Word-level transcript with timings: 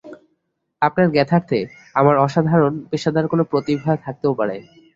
আপনার 0.81 1.07
জ্ঞাতার্থে, 1.13 1.59
আমার 1.95 2.15
অসাধারণ 2.17 2.73
পেশাদার 2.89 3.25
কোন 3.27 3.39
প্রতিভা 3.51 3.91
থাকতেও 4.05 4.33
পারে। 4.39 4.55